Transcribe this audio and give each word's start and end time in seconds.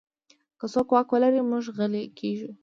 که 0.59 0.65
څوک 0.73 0.87
واک 0.93 1.07
ولري، 1.11 1.41
موږ 1.49 1.65
غلی 1.77 2.03
کېږو. 2.19 2.49